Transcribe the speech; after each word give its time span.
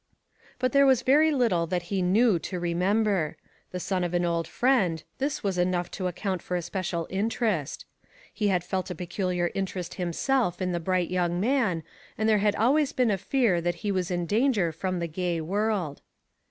But 0.57 0.71
there 0.71 0.87
was 0.87 1.03
very 1.03 1.29
little 1.29 1.67
that 1.67 1.83
he 1.93 2.01
knew 2.01 2.39
to 2.39 2.59
remember. 2.59 3.37
The 3.69 3.79
son 3.79 4.03
of 4.03 4.15
an 4.15 4.25
old 4.25 4.47
friend; 4.47 5.03
this 5.19 5.43
was 5.43 5.59
enough 5.59 5.91
to 5.91 6.07
account 6.07 6.41
for 6.41 6.57
a 6.57 6.63
special 6.63 7.05
interest. 7.11 7.85
He 8.33 8.47
had 8.47 8.63
felt 8.63 8.89
a 8.89 8.95
peculiar 8.95 9.51
interest 9.53 9.93
himself 10.01 10.59
in 10.59 10.71
the 10.71 10.79
bright 10.79 11.11
young 11.11 11.39
man, 11.39 11.83
and 12.17 12.27
there 12.27 12.39
had 12.39 12.55
always 12.55 12.93
been 12.93 13.11
a 13.11 13.17
fear 13.19 13.61
that 13.61 13.75
he 13.85 13.91
was 13.91 14.09
in 14.09 14.25
danger 14.25 14.71
from 14.71 14.97
the 14.97 15.07
gay 15.07 15.39
world. 15.39 16.01